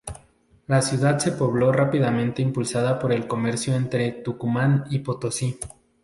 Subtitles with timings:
[0.65, 5.59] La ciudad se pobló rápidamente, impulsada por el comercio entre el Tucumán y Potosí.